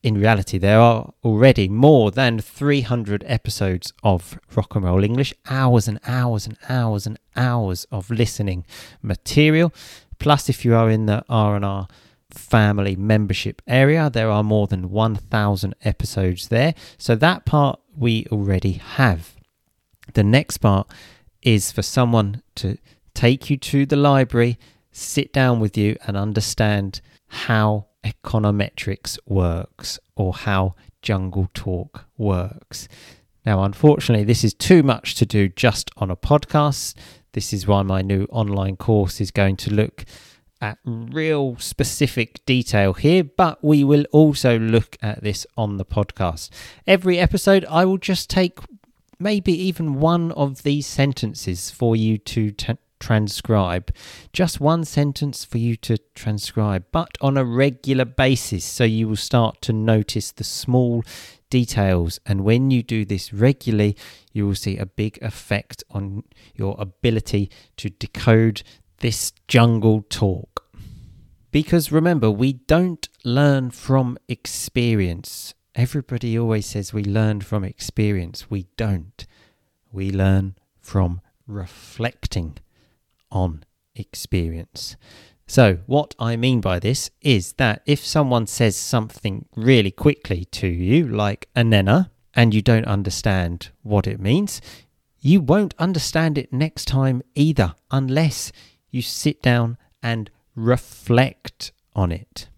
in 0.03 0.19
reality, 0.19 0.59
there 0.59 0.81
are 0.81 1.13
already 1.23 1.69
more 1.69 2.11
than 2.11 2.41
300 2.41 3.25
episodes 3.27 3.93
of 4.03 4.39
Rock 4.55 4.75
and 4.75 4.85
Roll 4.85 5.05
English, 5.05 5.33
hours 5.49 5.87
and 5.87 6.01
hours 6.07 6.47
and 6.47 6.59
hours 6.69 7.07
and 7.07 7.19
hours 7.37 7.87
of 7.93 8.11
listening 8.11 8.65
material. 9.01 9.73
Plus, 10.19 10.49
if 10.49 10.65
you 10.65 10.75
are 10.75 10.91
in 10.91 11.07
the 11.07 11.25
R&R 11.29 11.87
family 12.33 12.97
membership 12.97 13.63
area. 13.67 14.11
There 14.11 14.31
are 14.31 14.43
more 14.43 14.67
than 14.67 14.91
1,000 14.91 15.75
episodes 15.83 16.49
there. 16.49 16.75
So 16.99 17.15
that 17.17 17.45
part 17.45 17.81
we 17.97 18.27
already 18.33 18.73
have. 18.73 19.35
The 20.15 20.25
next 20.25 20.59
part 20.59 20.91
is 21.43 21.73
for 21.73 21.83
someone 21.83 22.43
to 22.57 22.79
take 23.15 23.51
you 23.51 23.57
to 23.59 23.87
the 23.87 23.97
library, 23.97 24.59
sit 24.91 25.33
down 25.33 25.61
with 25.61 25.77
you, 25.77 25.97
and 26.07 26.17
understand 26.17 27.01
how 27.29 27.87
econometrics 28.05 29.19
works 29.27 29.99
or 30.17 30.33
how 30.33 30.75
jungle 31.01 31.49
talk 31.55 32.07
works. 32.17 32.89
Now, 33.45 33.65
unfortunately, 33.65 34.25
this 34.25 34.45
is 34.45 34.55
too 34.55 34.83
much 34.83 35.15
to 35.17 35.27
do 35.27 35.49
just 35.49 35.91
on 35.97 36.11
a 36.11 36.17
podcast. 36.17 36.95
This 37.33 37.53
is 37.53 37.67
why 37.67 37.83
my 37.83 38.03
new 38.03 38.27
online 38.31 38.77
course 38.77 39.21
is 39.21 39.31
going 39.31 39.57
to 39.57 39.75
look 39.75 40.05
at 40.61 40.79
real 40.85 41.57
specific 41.59 42.45
detail 42.47 42.93
here, 42.93 43.25
but 43.25 43.63
we 43.65 43.83
will 43.83 44.05
also 44.13 44.59
look 44.59 44.97
at 45.03 45.23
this 45.23 45.45
on 45.57 45.77
the 45.77 45.85
podcast. 45.85 46.51
Every 46.87 47.19
episode, 47.19 47.65
I 47.69 47.85
will 47.85 47.99
just 47.99 48.31
take 48.31 48.61
maybe 49.19 49.53
even 49.53 50.01
one 50.01 50.31
of 50.33 50.63
these 50.63 50.87
sentences 50.87 51.71
for 51.71 51.97
you 51.97 52.17
to 52.19 52.53
t- 52.53 52.77
transcribe. 53.03 53.93
Just 54.33 54.61
one 54.61 54.85
sentence 54.85 55.45
for 55.45 55.59
you 55.59 55.75
to 55.77 55.99
transcribe, 56.15 56.85
but 56.93 57.19
on 57.21 57.37
a 57.37 57.45
regular 57.45 58.05
basis. 58.05 58.65
So 58.65 58.85
you 58.85 59.09
will 59.09 59.17
start 59.17 59.61
to 59.63 59.73
notice 59.73 60.31
the 60.31 60.45
small 60.45 61.03
details. 61.51 62.21
And 62.25 62.45
when 62.45 62.71
you 62.71 62.83
do 62.85 63.05
this 63.05 63.33
regularly, 63.33 63.97
you 64.33 64.47
will 64.47 64.55
see 64.55 64.79
a 64.79 64.87
big 64.87 65.19
effect 65.21 65.83
on 65.91 66.23
your 66.55 66.77
ability 66.79 67.51
to 67.79 67.91
decode 67.91 68.63
this 68.99 69.33
jungle 69.49 70.03
talk. 70.09 70.65
Because 71.51 71.93
remember, 71.93 72.31
we 72.31 72.53
don't 72.53 73.09
learn 73.25 73.73
from 73.73 74.17
experience. 74.29 75.55
Everybody 75.75 76.39
always 76.39 76.67
says 76.67 76.95
we 76.95 77.05
learn 77.05 77.41
from 77.41 77.65
experience. 77.65 78.49
We 78.49 78.69
don't. 78.77 79.27
We 79.91 80.13
learn 80.13 80.55
from 80.81 81.21
reflecting 81.47 82.59
on 83.33 83.65
experience. 83.95 84.97
So, 85.47 85.79
what 85.87 86.15
I 86.19 86.37
mean 86.37 86.61
by 86.61 86.79
this 86.79 87.11
is 87.21 87.55
that 87.55 87.83
if 87.85 88.05
someone 88.05 88.47
says 88.47 88.77
something 88.77 89.47
really 89.57 89.91
quickly 89.91 90.45
to 90.47 90.67
you, 90.67 91.07
like 91.09 91.49
anena, 91.55 92.11
and 92.35 92.55
you 92.55 92.63
don't 92.63 92.87
understand 92.87 93.71
what 93.83 94.07
it 94.07 94.21
means, 94.21 94.63
you 95.21 95.41
won't 95.41 95.75
understand 95.79 96.39
it 96.39 96.53
next 96.53 96.87
time 96.87 97.23
either, 97.35 97.75
unless 97.91 98.51
you 98.91 99.03
sit 99.03 99.43
down 99.43 99.77
and 100.03 100.31
reflect 100.55 101.73
on 101.95 102.13
it. 102.13 102.49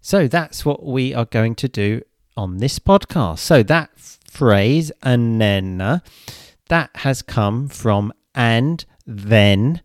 So, 0.00 0.28
that's 0.28 0.64
what 0.64 0.84
we 0.84 1.14
are 1.14 1.24
going 1.24 1.56
to 1.56 1.68
do 1.68 2.02
on 2.36 2.58
this 2.58 2.78
podcast. 2.78 3.38
So, 3.38 3.62
that 3.64 3.90
phrase, 3.98 4.92
anena, 5.02 6.02
that 6.68 6.90
has 6.96 7.22
come 7.22 7.68
from 7.68 8.12
and 8.34 8.84
then 9.06 9.80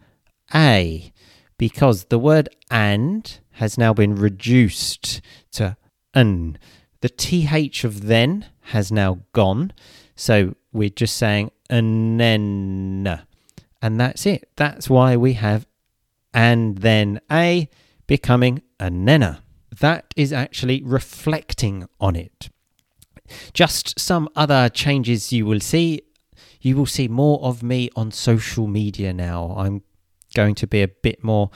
a 0.54 1.12
because 1.58 2.06
the 2.06 2.20
word 2.20 2.50
and 2.70 3.40
has 3.52 3.78
now 3.78 3.94
been 3.94 4.16
reduced 4.16 5.22
to 5.52 5.78
un. 6.14 6.58
The 7.02 7.10
th 7.10 7.84
of 7.84 8.08
then 8.08 8.46
has 8.62 8.92
now 8.92 9.20
gone. 9.34 9.74
So 10.16 10.56
we're 10.72 10.90
just 10.90 11.18
saying 11.18 11.52
anen. 11.70 13.22
And 13.82 14.00
that's 14.00 14.26
it. 14.26 14.50
That's 14.56 14.90
why 14.90 15.18
we 15.18 15.34
have 15.34 15.66
and 16.34 16.78
then 16.78 17.20
a 17.32 17.70
becoming 18.08 18.62
anena. 18.80 19.40
That 19.80 20.14
is 20.16 20.34
actually 20.34 20.82
reflecting 20.84 21.88
on 22.00 22.16
it. 22.16 22.50
Just 23.54 24.00
some 24.00 24.30
other 24.36 24.70
changes 24.70 25.32
you 25.32 25.46
will 25.46 25.60
see. 25.60 26.02
You 26.60 26.76
will 26.78 26.86
see 26.86 27.08
more 27.08 27.40
of 27.42 27.64
me 27.64 27.90
on 27.96 28.12
social 28.12 28.68
media 28.68 29.14
now. 29.14 29.56
I'm 29.58 29.84
going 30.34 30.56
to 30.56 30.68
be 30.68 30.82
a 30.82 30.88
bit 30.88 31.24
more 31.24 31.52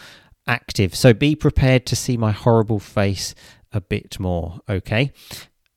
active. 0.48 0.96
So 0.96 1.14
be 1.14 1.36
prepared 1.36 1.86
to 1.88 1.96
see 1.96 2.18
my 2.18 2.32
horrible 2.32 2.80
face 2.80 3.36
a 3.72 3.82
bit 3.82 4.20
more, 4.20 4.60
okay? 4.70 5.12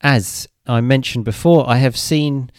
As 0.00 0.48
I 0.66 0.80
mentioned 0.80 1.24
before, 1.24 1.68
I 1.68 1.76
have 1.76 1.96
seen 1.96 2.50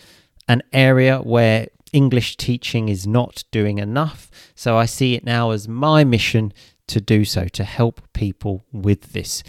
an 0.47 0.63
area 0.73 1.19
where 1.19 1.67
English 1.93 2.37
teaching 2.37 2.89
is 2.89 3.07
not 3.07 3.43
doing 3.51 3.77
enough. 3.77 4.29
So 4.55 4.77
I 4.77 4.85
see 4.85 5.15
it 5.15 5.23
now 5.23 5.51
as 5.51 5.67
my 5.67 6.03
mission 6.03 6.53
to 6.87 6.99
do 6.99 7.23
so, 7.23 7.45
to 7.45 7.63
help 7.63 8.01
people 8.13 8.65
with 8.71 9.13
this. 9.13 9.43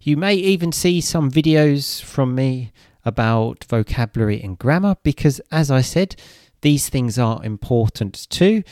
You 0.00 0.16
may 0.16 0.34
even 0.34 0.72
see 0.72 1.00
some 1.00 1.30
videos 1.30 2.02
from 2.02 2.34
me 2.34 2.72
about 3.04 3.64
vocabulary 3.64 4.42
and 4.42 4.58
grammar 4.58 4.96
because, 5.02 5.40
as 5.50 5.70
I 5.70 5.80
said, 5.80 6.16
these 6.60 6.88
things 6.88 7.18
are 7.18 7.44
important 7.44 8.28
too 8.30 8.64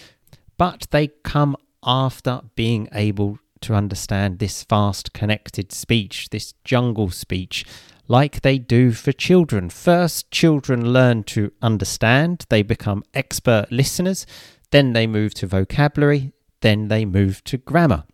but 0.57 0.87
they 0.91 1.09
come 1.23 1.57
after 1.85 2.43
being 2.55 2.89
able 2.93 3.39
to 3.63 3.75
understand 3.75 4.39
this 4.39 4.63
fast 4.63 5.13
connected 5.13 5.73
speech, 5.73 6.29
this 6.31 6.55
jungle 6.65 7.11
speech, 7.11 7.65
like 8.09 8.43
they 8.43 8.59
do 8.59 8.93
for 8.93 9.13
children. 9.13 9.71
First, 9.71 10.31
children 10.31 10.93
learn 10.93 11.23
to 11.25 11.53
understand, 11.63 12.45
they 12.49 12.63
become 12.63 13.05
expert 13.15 13.71
listeners, 13.71 14.27
then 14.71 14.93
they 14.93 15.07
move 15.07 15.35
to 15.35 15.47
vocabulary, 15.47 16.33
then 16.61 16.89
they 16.89 17.05
move 17.05 17.43
to 17.45 17.57
grammar. 17.59 18.05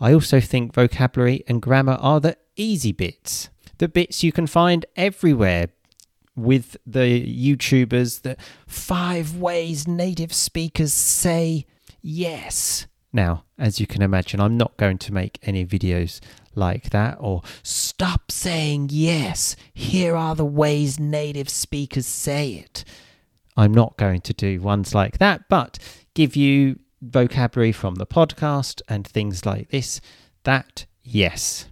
I 0.00 0.12
also 0.12 0.40
think 0.40 0.74
vocabulary 0.74 1.44
and 1.46 1.62
grammar 1.62 1.98
are 2.00 2.20
the 2.20 2.36
easy 2.56 2.92
bits, 2.92 3.48
the 3.78 3.88
bits 3.88 4.22
you 4.22 4.32
can 4.32 4.46
find 4.46 4.86
everywhere 4.96 5.68
with 6.34 6.76
the 6.86 7.56
YouTubers, 7.56 8.22
the 8.22 8.36
five 8.66 9.36
ways 9.36 9.88
native 9.88 10.32
speakers 10.32 10.92
say 10.92 11.66
yes. 12.06 12.86
Now, 13.12 13.44
as 13.58 13.80
you 13.80 13.86
can 13.86 14.02
imagine, 14.02 14.40
I'm 14.40 14.56
not 14.56 14.76
going 14.76 14.98
to 14.98 15.12
make 15.12 15.38
any 15.42 15.64
videos 15.64 16.20
like 16.54 16.90
that 16.90 17.16
or 17.20 17.42
stop 17.62 18.30
saying 18.30 18.88
yes. 18.92 19.56
Here 19.72 20.16
are 20.16 20.34
the 20.34 20.44
ways 20.44 20.98
native 20.98 21.48
speakers 21.48 22.06
say 22.06 22.54
it. 22.54 22.84
I'm 23.56 23.72
not 23.72 23.96
going 23.96 24.20
to 24.22 24.34
do 24.34 24.60
ones 24.60 24.94
like 24.94 25.18
that, 25.18 25.48
but 25.48 25.78
give 26.14 26.36
you 26.36 26.78
vocabulary 27.00 27.72
from 27.72 27.94
the 27.94 28.06
podcast 28.06 28.82
and 28.88 29.06
things 29.06 29.46
like 29.46 29.70
this. 29.70 30.00
That, 30.44 30.86
yes. 31.02 31.68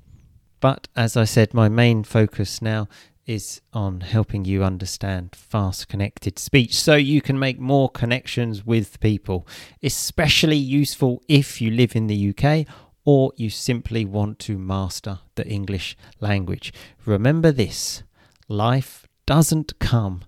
But 0.61 0.89
as 0.97 1.17
I 1.17 1.25
said, 1.25 1.53
my 1.53 1.69
main 1.69 2.05
focus 2.05 2.63
now 2.63 2.89
is 3.27 3.61
on 3.73 4.01
helping 4.01 4.45
you 4.45 4.63
understand 4.63 5.35
fast 5.35 5.89
connected 5.89 6.39
speech 6.39 6.79
so 6.79 6.95
you 6.95 7.21
can 7.21 7.39
make 7.39 7.59
more 7.59 7.89
connections 7.89 8.65
with 8.65 9.01
people, 9.01 9.47
especially 9.83 10.57
useful 10.57 11.23
if 11.29 11.61
you 11.61 11.71
live 11.71 11.97
in 11.97 12.07
the 12.07 12.35
UK 12.37 12.67
or 13.05 13.33
you 13.37 13.51
simply 13.51 14.05
want 14.05 14.39
to 14.39 14.59
master 14.59 15.21
the 15.35 15.47
English 15.47 15.97
language. 16.21 16.73
Remember 17.05 17.53
this 17.53 18.03
life 18.49 19.07
doesn't 19.27 19.79
come 19.79 20.23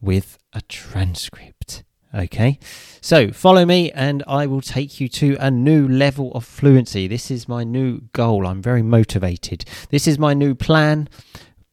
with 0.00 0.38
a 0.52 0.60
transcript. 0.62 1.84
Okay, 2.14 2.58
so 3.02 3.30
follow 3.32 3.66
me 3.66 3.92
and 3.92 4.24
I 4.26 4.46
will 4.46 4.62
take 4.62 4.98
you 4.98 5.08
to 5.10 5.36
a 5.38 5.50
new 5.50 5.86
level 5.86 6.32
of 6.32 6.44
fluency. 6.44 7.06
This 7.06 7.30
is 7.30 7.46
my 7.46 7.64
new 7.64 8.00
goal. 8.14 8.46
I'm 8.46 8.62
very 8.62 8.82
motivated. 8.82 9.66
This 9.90 10.06
is 10.06 10.18
my 10.18 10.32
new 10.32 10.54
plan 10.54 11.10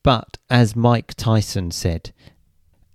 but 0.06 0.38
as 0.52 0.76
Mike 0.76 1.16
Tyson 1.16 1.72
said, 1.72 2.14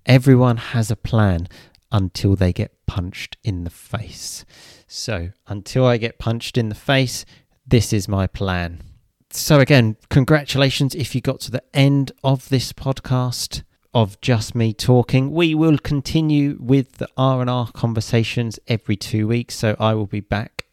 everyone 0.06 0.58
has 0.58 0.92
a 0.92 0.96
plan 0.96 1.48
until 1.90 2.36
they 2.36 2.52
get 2.52 2.86
punched 2.86 3.36
in 3.42 3.64
the 3.64 3.70
face. 3.70 4.44
So 4.86 5.30
until 5.48 5.84
I 5.84 5.96
get 5.96 6.20
punched 6.20 6.56
in 6.56 6.68
the 6.68 6.76
face, 6.76 7.24
this 7.66 7.92
is 7.92 8.06
my 8.06 8.28
plan. 8.28 8.82
So 9.30 9.58
again, 9.58 9.96
congratulations 10.08 10.94
if 10.94 11.16
you 11.16 11.20
got 11.20 11.40
to 11.40 11.50
the 11.50 11.64
end 11.74 12.12
of 12.22 12.48
this 12.48 12.72
podcast 12.72 13.64
of 13.92 14.20
just 14.20 14.54
me 14.54 14.72
talking. 14.72 15.32
We 15.32 15.52
will 15.52 15.78
continue 15.78 16.58
with 16.60 16.98
the 16.98 17.08
R&R 17.16 17.72
conversations 17.72 18.60
every 18.68 18.94
2 18.94 19.26
weeks, 19.26 19.56
so 19.56 19.74
I 19.80 19.94
will 19.94 20.06
be 20.06 20.20
back 20.20 20.66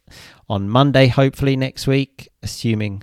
on 0.48 0.68
Monday 0.68 1.08
hopefully 1.08 1.56
next 1.56 1.88
week 1.88 2.28
assuming 2.44 3.02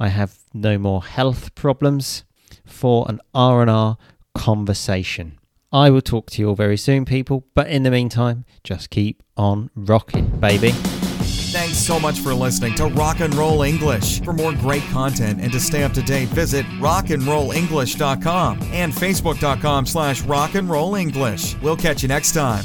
I 0.00 0.08
have 0.08 0.38
no 0.52 0.76
more 0.76 1.04
health 1.04 1.54
problems 1.54 2.24
for 2.64 3.06
an 3.08 3.20
R&R 3.34 3.96
conversation. 4.34 5.38
I 5.72 5.90
will 5.90 6.02
talk 6.02 6.30
to 6.30 6.42
you 6.42 6.50
all 6.50 6.54
very 6.54 6.76
soon, 6.76 7.04
people, 7.04 7.46
but 7.54 7.68
in 7.68 7.82
the 7.82 7.90
meantime, 7.90 8.44
just 8.62 8.90
keep 8.90 9.22
on 9.36 9.70
rocking, 9.74 10.26
baby. 10.38 10.70
Thanks 10.70 11.78
so 11.78 12.00
much 12.00 12.18
for 12.18 12.34
listening 12.34 12.74
to 12.76 12.86
Rock 12.86 13.20
and 13.20 13.34
Roll 13.34 13.62
English. 13.62 14.20
For 14.22 14.32
more 14.32 14.52
great 14.52 14.82
content 14.90 15.40
and 15.40 15.52
to 15.52 15.60
stay 15.60 15.84
up 15.84 15.92
to 15.92 16.02
date, 16.02 16.28
visit 16.28 16.66
rockandrollenglish.com 16.80 18.60
and 18.72 18.92
facebook.com 18.92 19.86
slash 19.86 20.22
rockandrollenglish. 20.22 21.62
We'll 21.62 21.76
catch 21.76 22.02
you 22.02 22.08
next 22.08 22.32
time. 22.32 22.64